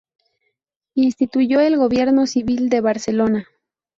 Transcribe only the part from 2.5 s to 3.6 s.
de Barcelona.